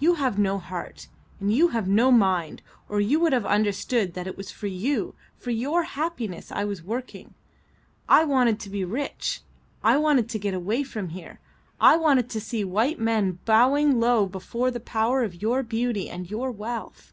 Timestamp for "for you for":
4.50-5.50